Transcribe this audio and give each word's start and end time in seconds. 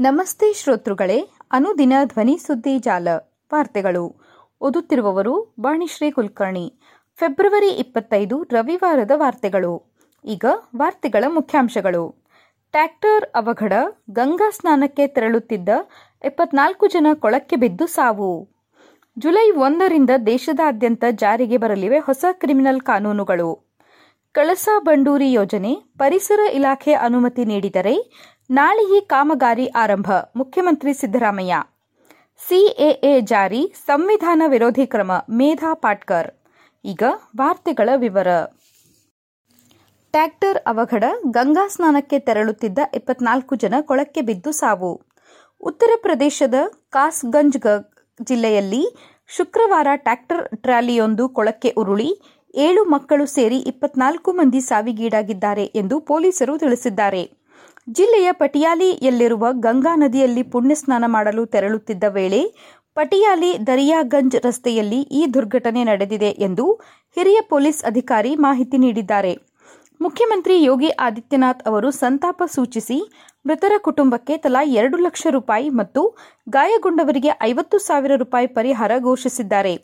ನಮಸ್ತೆ 0.00 0.52
ಶ್ರೋತೃಗಳೇ, 0.52 1.28
ಅನುದಿನ 1.52 1.92
ಧ್ವನಿ 2.04 2.38
ಸುದ್ದಿ 2.38 2.78
ಜಾಲ 2.78 3.08
ವಾರ್ತೆಗಳು. 3.52 4.16
ಓದುತ್ತಿರುವವರು 4.60 5.54
ಬಾಣಿಶ್ರೀ 5.60 6.10
ಕುಲಕರ್ಣಿ. 6.10 6.74
ಫೆಬ್ರವರಿ 7.16 7.68
ಇಪ್ಪತ್ತೈದು 7.68 8.42
ರವಿವಾರದ 8.42 9.10
ವಾರ್ತೆಗಳು. 9.14 9.92
ಈಗ 10.24 10.44
ವಾರ್ತೆಗಳ 10.76 11.24
ಮುಖ್ಯಾಂಶಗಳು. 11.28 12.24
ಟ್ರ್ಯಾಕ್ಟರ್ 12.70 13.24
ಅವಘಡ 13.34 13.72
ಗಂಗಾ 14.10 14.50
ಸ್ನಾನಕ್ಕೆ 14.50 15.06
ತೆರಳುತ್ತಿದ್ದ 15.06 15.68
ಎಪ್ಪತ್ನಾಲ್ಕು 16.24 16.86
ಜನ 16.86 17.06
ಕೊಳಕ್ಕೆ 17.14 17.56
ಬಿದ್ದು 17.56 17.86
ಸಾವು. 17.86 18.48
ಜುಲೈ 19.18 19.50
ಒಂದರಿಂದ 19.50 20.10
ದೇಶದಾದ್ಯಂತ 20.26 21.04
ಜಾರಿಗೆ 21.10 21.56
ಬರಲಿವೆ 21.56 21.98
ಹೊಸ 21.98 22.24
ಕ್ರಿಮಿನಲ್ 22.32 22.80
ಕಾನೂನುಗಳು. 22.80 23.74
ಕಳಸಾ 24.32 24.78
ಬಂಡೂರಿ 24.78 25.32
ಯೋಜನೆ 25.32 25.74
ಪರಿಸರ 25.98 26.40
ಇಲಾಖೆ 26.52 26.92
ಅನುಮತಿ 26.92 27.44
ನೀಡಿದರೆ 27.44 27.94
ನಾಳೆಯೇ 28.50 29.00
ಕಾಮಗಾರಿ 29.00 29.66
ಆರಂಭ. 29.66 30.12
ಮುಖ್ಯಮಂತ್ರಿ 30.36 30.94
ಸಿದ್ದರಾಮಯ್ಯ. 30.94 31.54
ಸಿಎಎ 32.48 33.20
ಜಾರಿ 33.20 33.72
ಸಂವಿಧಾನ 33.86 34.42
ವಿರೋಧಿ 34.46 34.86
ಕ್ರಮ, 34.86 35.12
ಮೇಧಾ 35.30 35.74
ಪಾಟ್ಕರ್. 35.74 36.30
ಈಗ 36.84 37.02
ವಾರ್ತೆಗಳ 37.36 37.88
ವಿವರ. 37.96 38.26
ಟ್ರ್ಯಾಕ್ಟರ್ 40.10 40.58
ಅವಘಡ 40.66 41.04
ಗಂಗಾ 41.30 41.68
ಸ್ನಾನಕ್ಕೆ 41.68 42.18
ತೆರಳುತ್ತಿದ್ದ 42.18 42.78
ಇಪ್ಪತ್ನಾಲ್ಕು 42.94 43.54
ಜನ 43.54 43.74
ಕೊಳಕ್ಕೆ 43.80 44.20
ಬಿದ್ದು 44.20 44.52
ಸಾವು. 44.52 45.00
ಉತ್ತರ 45.60 45.90
ಪ್ರದೇಶದ 46.02 46.54
ಕಾಸ್ಗಂಜ್ 46.90 47.58
ಜಿಲ್ಲೆಯಲ್ಲಿ 48.22 48.84
ಶುಕ್ರವಾರ 49.28 49.86
ಟ್ರ್ಯಾಕ್ಟರ್ 49.94 50.56
ಟ್ರಾಲಿಯೊಂದು 50.56 51.28
ಕೊಳಕ್ಕೆ 51.28 51.68
ಉರುಳಿ, 51.68 52.22
ಏಳು 52.54 52.84
ಮಕ್ಕಳು 52.84 53.26
ಸೇರಿ 53.26 53.56
ಇಪ್ಪತ್ನಾಲ್ಕು 53.56 54.32
ಮಂದಿ 54.32 54.60
ಸಾವಿಗೀಡಾಗಿದ್ದಾರೆ 54.60 55.64
ಎಂದು 55.64 56.00
ಪೊಲೀಸರು 56.00 56.58
ತಿಳಿಸಿದ್ದಾರೆ. 56.58 57.43
ಜಿಲ್ಲೆಯ 57.88 58.28
ಪಟಿಯಾಲಿಯಲ್ಲಿರುವ 58.32 59.46
ಗಂಗಾ 59.52 59.94
ನದಿಯಲ್ಲಿ 59.94 60.42
ಪುಣ್ಯ 60.42 60.74
ಸ್ನಾನ 60.74 61.04
ಮಾಡಲು 61.06 61.46
ತೆರಳುತ್ತಿದ್ದ 61.46 62.04
ವೇಳೆ 62.08 62.40
ಪಟಿಯಾಲಿ 62.94 63.66
ದರಿಯಾಗಂಜ್ 63.66 64.36
ರಸ್ತೆಯಲ್ಲಿ 64.44 65.00
ಈ 65.00 65.26
ದುರ್ಘಟನೆ 65.26 65.84
ನಡೆದಿದೆ 65.84 66.30
ಎಂದು 66.46 66.64
ಹಿರಿಯ 67.16 67.40
ಪೊಲೀಸ್ 67.48 67.84
ಅಧಿಕಾರಿ 67.84 68.36
ಮಾಹಿತಿ 68.36 68.76
ನೀಡಿದ್ದಾರೆ. 68.76 69.32
ಮುಖ್ಯಮಂತ್ರಿ 70.00 70.62
ಯೋಗಿ 70.62 70.88
ಆದಿತ್ಯನಾಥ್ 70.88 71.62
ಅವರು 71.66 71.90
ಸಂತಾಪ 71.90 72.42
ಸೂಚಿಸಿ, 72.46 72.98
ಮೃತರ 73.46 73.72
ಕುಟುಂಬಕ್ಕೆ 73.78 74.36
ತಲಾ 74.36 74.62
ಎರಡು 74.62 74.96
ಲಕ್ಷ 74.96 75.26
ರೂಪಾಯಿ 75.30 75.68
ಮತ್ತು 75.70 76.02
ಗಾಯಗೊಂಡವರಿಗೆ 76.48 77.32
ಐವತ್ತು 77.42 77.78
ಸಾವಿರ 77.78 78.12
ರೂಪಾಯಿ 78.16 78.46
ಪರಿಹಾರ 78.46 78.92
ಘೋಷಿಸಿದ್ದಾರೆ. 78.98 79.74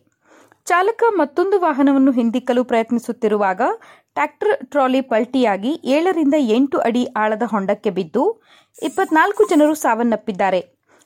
ಚಾಲಕ 0.66 1.02
ಮತ್ತೊಂದು 1.18 1.60
ವಾಹನವನ್ನು 1.60 2.12
ಹಿಂದಿಕ್ಕಲು 2.12 2.64
ಪ್ರಯತ್ನಿಸುತ್ತಿರುವಾಗ 2.64 3.62
ಟ್ರ್ಯಾಕ್ಟರ್ 4.16 4.66
ಟ್ರಾಲಿ 4.66 5.00
ಪಲ್ಟಿಯಾಗಿ 5.00 5.80
ಏಳರಿಂದ 5.84 6.34
ಎಂಟು 6.38 6.78
ಅಡಿ 6.78 7.02
ಆಳದ 7.16 7.42
ಹೊಂಡಕ್ಕೆ 7.42 7.90
ಬಿದ್ದು 7.90 8.22
ಇಪ್ಪತ್ನಾಲ್ಕು 8.82 9.48
ಜನರು 9.48 9.74
ಸಾವನ್ನಪ್ಪಿದ್ದಾರೆ. 9.74 10.60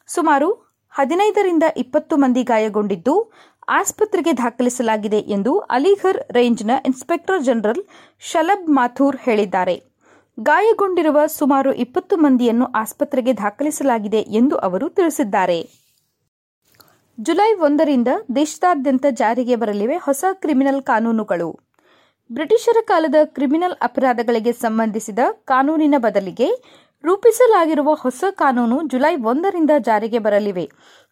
ಸುಮಾರು 0.08 0.48
ಹದಿನೈದರಿಂದ 0.90 1.62
ಇಪ್ಪತ್ತು 1.76 2.16
ಮಂದಿ 2.16 2.42
ಗಾಯಗೊಂಡಿದ್ದು 2.42 3.32
ಆಸ್ಪತ್ರೆಗೆ 3.68 4.32
ದಾಖಲಿಸಲಾಗಿದೆ 4.32 5.20
ಎಂದು 5.36 5.58
ಅಲಿಘರ್ 5.58 6.18
ರೇಂಜ್ನ 6.32 6.70
ಇನ್ಸ್ಪೆಕ್ಟರ್ 6.86 7.42
ಜನರಲ್ 7.42 7.82
ಶಲಬ್ 8.20 8.68
ಮಾಥೂರ್ 8.68 9.16
ಹೇಳಿದ್ದಾರೆ. 9.16 9.76
ಗಾಯಗೊಂಡಿರುವ 10.40 11.18
ಸುಮಾರು 11.26 11.72
ಇಪ್ಪತ್ತು 11.74 12.16
ಮಂದಿಯನ್ನು 12.16 12.66
ಆಸ್ಪತ್ರೆಗೆ 12.72 13.32
ದಾಖಲಿಸಲಾಗಿದೆ 13.34 14.20
ಎಂದು 14.20 14.56
ಅವರು 14.56 14.88
ತಿಳಿಸಿದ್ದಾರೆ. 14.88 15.58
ಜುಲೈ 17.20 17.50
ಒಂದರಿಂದ 17.60 18.08
ದೇಶದಾದ್ಯಂತ 18.36 19.06
ಜಾರಿಗೆ 19.10 19.56
ಬರಲಿವೆ 19.56 19.96
ಹೊಸ 19.96 20.24
ಕ್ರಿಮಿನಲ್ 20.32 20.82
ಕಾನೂನುಗಳು. 20.82 21.50
ಬ್ರಿಟಿಷರ 22.30 22.76
ಕಾಲದ 22.86 23.14
ಕ್ರಿಮಿನಲ್ 23.24 23.76
ಅಪರಾಧಗಳಿಗೆ 23.82 24.52
ಸಂಬಂಧಿಸಿದ 24.52 25.18
ಕಾನೂನಿನ 25.44 25.94
ಬದಲಿಗೆ 25.98 26.48
ರೂಪಿಸಲಾಗಿರುವ 27.04 27.94
ಹೊಸ 27.94 28.24
ಕಾನೂನು 28.30 28.82
ಜುಲೈ 28.88 29.16
ಒಂದರಿಂದ 29.16 29.70
ಜಾರಿಗೆ 29.78 30.18
ಬರಲಿವೆ. 30.18 30.70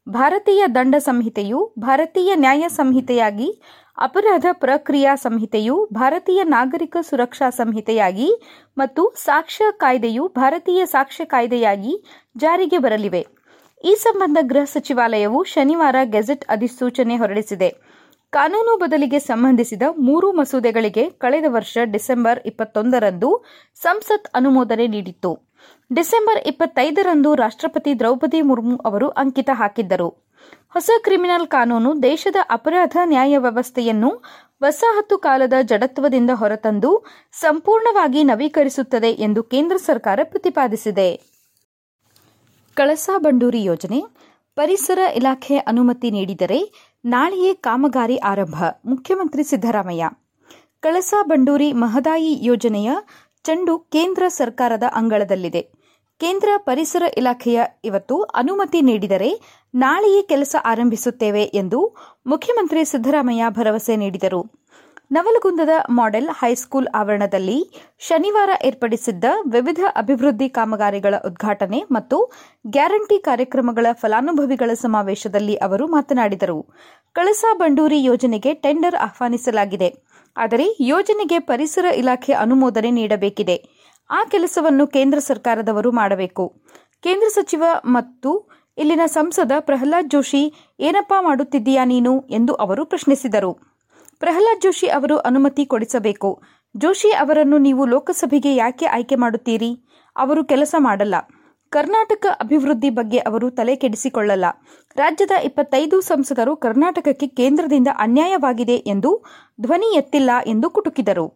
ಭಾರತೀಯ 0.09 0.67
ದಂಡ 0.75 0.95
ಸಂಹಿತೆಯು 0.99 1.75
ಭಾರತೀಯ 1.79 2.35
ನ್ಯಾಯ 2.35 2.69
ಸಂಹಿತೆಯಾಗಿ, 2.69 3.63
ಅಪರಾಧ 3.99 4.47
ಪ್ರಕ್ರಿಯಾ 4.53 5.15
ಸಂಹಿತೆಯು 5.15 5.89
ಭಾರತೀಯ 5.93 6.43
ನಾಗರಿಕ 6.45 6.97
ಸುರಕ್ಷಾ 7.03 7.51
ಸಂಹಿತೆಯಾಗಿ 7.51 8.43
ಮತ್ತು 8.79 9.15
ಸಾಕ್ಷ್ಯ 9.25 9.65
ಕಾಯ್ದೆಯು 9.73 10.29
ಭಾರತೀಯ 10.29 10.87
ಸಾಕ್ಷ್ಯ 10.87 11.25
ಕಾಯ್ದೆಯಾಗಿ 11.25 12.05
ಜಾರಿಗೆ 12.37 12.79
ಬರಲಿವೆ. 12.79 13.27
ಈ 13.85 13.95
ಸಂಬಂಧ 13.95 14.39
ಗೃಹ 14.43 14.65
ಸಚಿವಾಲಯವು 14.65 15.45
ಶನಿವಾರ 15.45 15.97
ಗೆಜೆಟ್ 16.05 16.45
ಅಧಿಸೂಚನೆ 16.49 17.17
ಹೊರಡಿಸಿದೆ. 17.17 18.02
ಕಾನೂನು 18.33 18.73
ಬದಲಿಗೆ 18.77 19.19
ಸಂಬಂಧಿಸಿದ 19.21 19.83
ಮೂರು 19.99 20.33
ಮಸೂದೆಗಳಿಗೆ 20.33 21.11
ಕಳೆದ 21.23 21.47
ವರ್ಷ 21.49 21.79
ಡಿಸೆಂಬರ್ 21.85 22.39
ಇಪ್ಪತ್ತೊಂದರಂದು 22.47 23.31
ಸಂಸತ್ 23.83 24.29
ಅನುಮೋದನೆ 24.35 24.87
ನೀಡಿತ್ತು. 24.87 25.33
ಡಿಸೆಂಬರ್ 25.93 26.41
ಇಪ್ಪತ್ತೈದರಂದು 26.47 27.35
ರಾಷ್ಟ್ರಪತಿ 27.35 27.93
ದ್ರೌಪದಿ 27.99 28.41
ಮುರ್ಮು 28.41 28.77
ಅವರು 28.77 29.09
ಅಂಕಿತ 29.23 29.51
ಹಾಕಿದ್ದರು. 29.53 30.09
ಹೊಸ 30.69 30.91
ಕ್ರಿಮಿನಲ್ 31.03 31.47
ಕಾನೂನು 31.47 31.91
ದೇಶದ 32.03 32.37
ಅಪರಾಧ 32.51 32.97
ನ್ಯಾಯ 33.05 33.39
ವ್ಯವಸ್ಥೆಯನ್ನು 33.39 34.11
ವಸಾಹತು 34.63 35.19
ಕಾಲದ 35.19 35.53
ಜಡತ್ವದಿಂದ 35.63 36.31
ಹೊರತಂದು 36.35 36.91
ಸಂಪೂರ್ಣವಾಗಿ 37.33 38.23
ನವೀಕರಿಸುತ್ತದೆ 38.23 39.13
ಎಂದು 39.27 39.43
ಕೇಂದ್ರ 39.43 39.77
ಸರ್ಕಾರ 39.77 40.21
ಪ್ರತಿಪಾದಿಸಿದೆ. 40.25 41.09
ಕಳಸಾ 42.77 43.19
ಬಂಡೂರಿ 43.19 43.65
ಯೋಜನೆ, 43.65 44.01
ಪರಿಸರ 44.57 44.99
ಇಲಾಖೆ 45.15 45.59
ಅನುಮತಿ 45.71 46.11
ನೀಡಿದರೆ 46.11 46.59
ನಾಳೆಯೇ 47.05 47.55
ಕಾಮಗಾರಿ 47.55 48.17
ಆರಂಭ. 48.17 48.63
ಮುಖ್ಯಮಂತ್ರಿ 48.85 49.45
ಸಿದ್ದರಾಮಯ್ಯ. 49.45 50.11
ಕಳಸಾ 50.81 51.23
ಬಂಡೂರಿ 51.23 51.73
ಮಹದಾಯಿ 51.73 52.45
ಯೋಜನೆಯ 52.45 52.91
ಚೆಂಡು 53.45 53.79
ಕೇಂದ್ರ 53.79 54.23
ಸರ್ಕಾರದ 54.29 54.83
ಅಂಗಳದಲ್ಲಿದೆ. 54.95 55.63
ಕೇಂದ್ರ 56.21 56.49
ಪರಿಸರ 56.57 57.03
ಇಲಾಖೆಯ 57.17 57.63
ಇವತ್ತು 57.85 58.23
ಅನುಮತಿ 58.23 58.81
ನೀಡಿದರೆ 58.81 59.41
ನಾಳೆಯೇ 59.75 60.23
ಕೆಲಸ 60.23 60.57
ಆರಂಭಿಸುತ್ತೇವೆ 60.65 61.43
ಎಂದು 61.43 61.97
ಮುಖ್ಯಮಂತ್ರಿ 62.27 62.85
ಸಿದ್ದರಾಮಯ್ಯ 62.85 63.45
ಭರವಸೆ 63.49 63.97
ನೀಡಿದರು. 63.97 64.62
ನವಲಗುಂದದ 65.13 65.73
ಮಾಡೆಲ್ 65.91 66.29
ಹೈಸ್ಕೂಲ್ 66.33 66.87
ಆವರಣದಲ್ಲಿ 66.95 67.57
ಶನಿವಾರ 67.99 68.51
ಏರ್ಪಡಿಸಿದ್ದ 68.65 69.25
ವಿವಿಧ 69.47 69.81
ಅಭಿವೃದ್ಧಿ 69.97 70.49
ಕಾಮಗಾರಿಗಳ 70.49 71.15
ಉದ್ಘಾಟನೆ 71.25 71.81
ಮತ್ತು 71.93 72.33
ಗ್ಯಾರಂಟಿ 72.67 73.19
ಕಾರ್ಯಕ್ರಮಗಳ 73.19 73.87
ಫಲಾನುಭವಿಗಳ 73.93 74.71
ಸಮಾವೇಶದಲ್ಲಿ 74.75 75.57
ಅವರು 75.57 75.87
ಮಾತನಾಡಿದರು. 75.87 76.59
ಕಳಸಾ 77.15 77.55
ಬಂಡೂರಿ 77.55 78.05
ಯೋಜನೆಗೆ 78.05 78.55
ಟೆಂಡರ್ 78.55 78.95
ಆಹ್ವಾನಿಸಲಾಗಿದೆ. 78.95 79.89
ಆದರೆ 80.37 80.67
ಯೋಜನೆಗೆ 80.81 81.39
ಪರಿಸರ 81.39 81.85
ಇಲಾಖೆ 81.85 82.33
ಅನುಮೋದನೆ 82.33 82.91
ನೀಡಬೇಕಿದೆ. 82.91 83.57
ಆ 84.11 84.25
ಕೆಲಸವನ್ನು 84.25 84.87
ಕೇಂದ್ರ 84.87 85.19
ಸರ್ಕಾರದವರು 85.19 85.93
ಮಾಡಬೇಕು. 85.93 86.47
ಕೇಂದ್ರ 87.03 87.29
ಸಚಿವ 87.29 87.65
ಮತ್ತು 87.85 88.33
ಇಲ್ಲಿನ 88.79 89.01
ಸಂಸದ 89.07 89.53
ಪ್ರಹ್ಲಾದ್ 89.59 90.11
ಜೋಶಿ, 90.11 90.43
ಏನಪ್ಪಾ 90.81 91.21
ಮಾಡುತ್ತಿದ್ದೀಯಾ 91.21 91.85
ನೀನು? 91.85 92.21
ಎಂದು 92.31 92.55
ಅವರು 92.55 92.85
ಪ್ರಶ್ನಿಸಿದರು. 92.85 93.72
ಪ್ರಹ್ಲಾದ್ 94.23 94.61
ಜೋಶಿ 94.63 94.87
ಅವರು 94.87 95.17
ಅನುಮತಿ 95.19 95.67
ಕೊಡಿಸಬೇಕು. 95.67 96.43
ಜೋಶಿ 96.77 97.11
ಅವರನ್ನು 97.11 97.59
ನೀವು 97.59 97.87
ಲೋಕಸಭೆಗೆ 97.87 98.55
ಯಾಕೆ 98.57 98.87
ಆಯ್ಕೆ 98.87 99.15
ಮಾಡುತ್ತೀರಿ? 99.15 99.71
ಅವರು 100.17 100.45
ಕೆಲಸ 100.45 100.75
ಮಾಡಲ್ಲ. 100.79 101.15
ಕರ್ನಾಟಕ 101.71 102.27
ಅಭಿವೃದ್ಧಿ 102.41 102.91
ಬಗ್ಗೆ 102.91 103.19
ಅವರು 103.19 103.51
ತಲೆ 103.51 103.77
ಕೆಡಿಸಿಕೊಳ್ಳಲ್ಲ. 103.77 104.45
ರಾಜ್ಯದ 104.97 105.31
ಇಪ್ಪತ್ತೈದು 105.45 106.01
ಸಂಸದರು 106.01 106.57
ಕರ್ನಾಟಕಕ್ಕೆ 106.57 107.27
ಕೇಂದ್ರದಿಂದ 107.27 107.89
ಅನ್ಯಾಯವಾಗಿದೆ 107.99 108.75
ಎಂದು 108.75 109.25
ಧ್ವನಿ 109.61 109.97
ಎತ್ತಿಲ್ಲ 109.97 110.31
ಎಂದು 110.47 110.71
ಕುಟುಕಿದರು. 110.71 111.27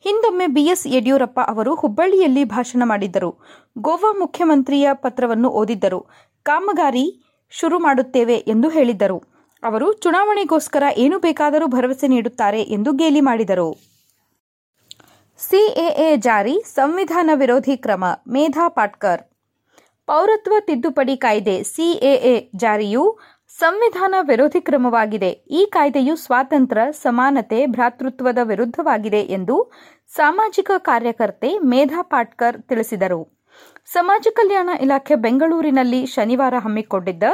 ಹಿಂದೊಮ್ಮೆ 0.00 0.46
ಬಿಎಸ್ 0.46 0.86
ಯಡಿಯೂರಪ್ಪ 0.86 1.40
ಅವರು 1.46 1.74
ಹುಬ್ಬಳ್ಳಿಯಲ್ಲಿ 1.74 2.44
ಭಾಷಣ 2.44 2.82
ಮಾಡಿದ್ದರು. 2.84 3.44
ಗೋವಾ 3.78 4.18
ಮುಖ್ಯಮಂತ್ರಿಯ 4.18 4.88
ಪತ್ರವನ್ನು 4.92 5.48
ಓದಿದ್ದರು. 5.48 6.06
ಕಾಮಗಾರಿ 6.42 7.36
ಶುರು 7.50 7.78
ಮಾಡುತ್ತೇವೆ 7.78 8.34
ಎಂದು 8.34 8.68
ಹೇಳಿದ್ದರು. 8.68 9.35
ಅವರು 9.62 9.92
ಚುನಾವಣೆಗೋಸ್ಕರ 9.92 10.82
ಏನು 10.96 11.18
ಬೇಕಾದರೂ 11.18 11.66
ಭರವಸೆ 11.66 12.06
ನೀಡುತ್ತಾರೆ 12.06 12.62
ಎಂದು 12.62 12.92
ಗೇಲಿ 12.92 13.20
ಮಾಡಿದರು. 13.20 13.76
ಸಿಎಎ 15.38 16.16
ಜಾರಿ 16.16 16.62
ಸಂವಿಧಾನ 16.66 17.30
ವಿರೋಧಿ 17.34 17.76
ಕ್ರಮ, 17.76 18.04
ಮೇಧಾ 18.28 18.68
ಪಾಟ್ಕರ್. 18.68 19.22
ಪೌರತ್ವ 20.06 20.52
ತಿದ್ದುಪಡಿ 20.60 21.16
ಕಾಯ್ದೆ 21.16 21.62
ಸಿಎಎ 21.62 22.50
ಜಾರಿಯು 22.56 23.18
ಸಂವಿಧಾನ 23.58 24.14
ವಿರೋಧಿ 24.20 24.60
ಕ್ರಮವಾಗಿದೆ. 24.60 25.30
ಈ 25.30 25.66
ಕಾಯ್ದೆಯು 25.66 26.16
ಸ್ವಾತಂತ್ರ್ಯ, 26.16 26.92
ಸಮಾನತೆ, 26.92 27.66
ಭ್ರಾತೃತ್ವದ 27.66 28.38
ವಿರುದ್ಧವಾಗಿದೆ 28.42 29.20
ಎಂದು 29.20 29.72
ಸಾಮಾಜಿಕ 30.06 30.70
ಕಾರ್ಯಕರ್ತೆ 30.78 31.58
ಮೇಧಾ 31.58 32.02
ಪಾಟ್ಕರ್ 32.02 32.62
ತಿಳಿಸಿದರು. 32.62 33.35
ಸಮಾಜ 33.88 34.26
ಕಲ್ಯಾಣ 34.32 34.70
ಇಲಾಖೆ 34.80 35.14
ಬೆಂಗಳೂರಿನಲ್ಲಿ 35.14 36.06
ಶನಿವಾರ 36.06 36.54
ಹಮ್ಮಿಕೊಂಡಿದ್ದ 36.58 37.24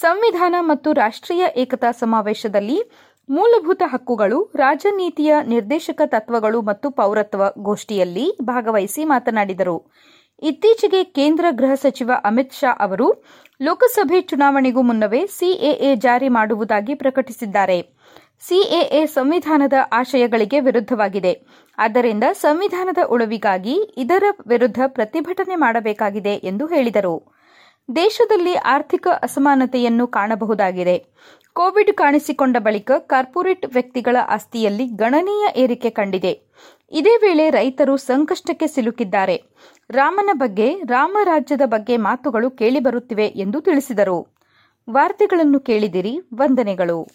ಸಂವಿಧಾನ 0.00 0.54
ಮತ್ತು 0.60 0.92
ರಾಷ್ಟ್ರೀಯ 0.92 1.44
ಏಕತಾ 1.56 1.90
ಸಮಾವೇಶದಲ್ಲಿ 1.92 2.78
ಮೂಲಭೂತ 3.28 3.82
ಹಕ್ಕುಗಳು, 3.86 4.38
ರಾಜನೀತಿಯ 4.56 5.34
ನಿರ್ದೇಶಕ 5.44 6.00
ತತ್ವಗಳು 6.04 6.62
ಮತ್ತು 6.62 6.90
ಪೌರತ್ವ 6.90 7.42
ಗೋಷ್ಠಿಯಲ್ಲಿ 7.58 8.26
ಭಾಗವಹಿಸಿ 8.42 9.04
ಮಾತನಾಡಿದರು. 9.04 9.76
ಇತ್ತೀಚೆಗೆ 10.42 11.04
ಕೇಂದ್ರ 11.04 11.44
ಗೃಹ 11.50 11.74
ಸಚಿವ 11.74 12.10
ಅಮಿತ್ 12.24 12.52
ಶಾ 12.52 12.70
ಅವರು 12.80 13.08
ಲೋಕಸಭೆ 13.60 14.20
ಚುನಾವಣೆಗೂ 14.20 14.82
ಮುನ್ನವೇ 14.82 15.26
ಸಿಎಎ 15.26 15.90
ಜಾರಿ 15.96 16.28
ಮಾಡುವುದಾಗಿ 16.28 16.94
ಪ್ರಕಟಿಸಿದ್ದಾರೆ. 16.94 17.78
ಸಿಎಎ 18.48 19.06
ಸಂವಿಧಾನದ 19.06 19.72
ಆಶಯಗಳಿಗೆ 19.92 20.60
ವಿರುದ್ಧವಾಗಿದೆ. 20.60 21.42
ಆದ್ದರಿಂದ 21.78 22.24
ಸಂವಿಧಾನದ 22.32 22.98
ಉಳವಿಗಾಗಿ 23.08 23.94
ಇದರ 23.96 24.24
ವಿರುದ್ಧ 24.46 24.80
ಪ್ರತಿಭಟನೆ 24.86 25.56
ಮಾಡಬೇಕಾಗಿದೆ 25.56 26.34
ಎಂದು 26.34 26.66
ಹೇಳಿದರು. 26.66 27.14
ದೇಶದಲ್ಲಿ 27.96 28.54
ಆರ್ಥಿಕ 28.54 29.08
ಅಸಮಾನತೆಯನ್ನು 29.22 30.06
ಕಾಣಬಹುದಾಗಿದೆ. 30.06 31.06
ಕೋವಿಡ್ 31.52 31.92
ಕಾಣಿಸಿಕೊಂಡ 31.92 32.56
ಬಳಿಕ 32.58 32.90
ಕಾರ್ಪೊರೇಟ್ 32.98 33.66
ವ್ಯಕ್ತಿಗಳ 33.66 34.16
ಆಸ್ತಿಯಲ್ಲಿ 34.28 34.86
ಗಣನೀಯ 34.86 35.46
ಏರಿಕೆ 35.56 35.90
ಕಂಡಿದೆ. 35.90 36.32
ಇದೇ 36.92 37.16
ವೇಳೆ 37.16 37.50
ರೈತರು 37.50 37.96
ಸಂಕಷ್ಟಕ್ಕೆ 37.96 38.66
ಸಿಲುಕಿದ್ದಾರೆ. 38.66 39.42
ರಾಮನ 39.90 40.30
ಬಗ್ಗೆ 40.32 40.74
ರಾಮರಾಜ್ಯದ 40.88 41.60
ಬಗ್ಗೆ 41.64 41.96
ಮಾತುಗಳು 41.96 42.50
ಕೇಳಿಬರುತ್ತಿವೆ 42.50 43.26
ಎಂದು 43.26 43.60
ತಿಳಿಸಿದರು. 43.60 44.18
ವಾರ್ತೆಗಳನ್ನು 44.90 45.60
ಕೇಳಿದಿರಿ, 45.60 46.20
ವಂದನೆಗಳು. 46.34 47.08